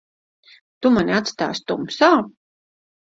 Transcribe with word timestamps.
Tu 0.85 0.91
mani 0.95 1.15
atstāsi 1.17 1.67
tumsā? 1.73 2.11